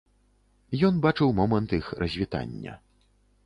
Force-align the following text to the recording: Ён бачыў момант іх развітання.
Ён 0.89 0.97
бачыў 1.05 1.29
момант 1.41 1.77
іх 1.79 1.93
развітання. 2.05 2.73